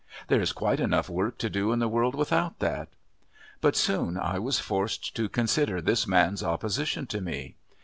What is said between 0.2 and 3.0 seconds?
There is quite enough work to do in the world without that.